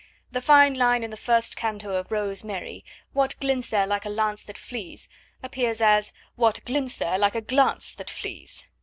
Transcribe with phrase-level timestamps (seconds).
[0.31, 4.09] The fine line in the first canto of Rose Mary: What glints there like a
[4.09, 5.07] lance that flees?
[5.43, 8.67] appears as: What glints there like a glance that flees?